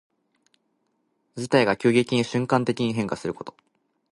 [1.35, 3.53] 事態が急激に瞬間的に変化すること。